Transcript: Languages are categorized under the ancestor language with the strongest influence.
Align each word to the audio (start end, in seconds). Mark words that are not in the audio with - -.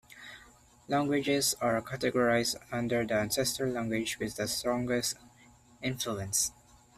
Languages 0.87 1.53
are 1.61 1.79
categorized 1.83 2.55
under 2.71 3.05
the 3.05 3.13
ancestor 3.13 3.67
language 3.69 4.17
with 4.17 4.35
the 4.35 4.47
strongest 4.47 5.15
influence. 5.79 6.49